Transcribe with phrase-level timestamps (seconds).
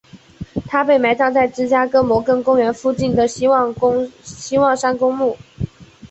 [0.65, 3.71] 他被埋葬在芝加哥摩根公园附近的希望
[4.75, 5.37] 山公墓。